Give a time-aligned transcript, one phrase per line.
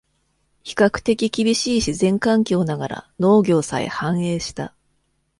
[0.63, 4.73] 比較的厳しい自然環境ながら、農業さえ繁栄した。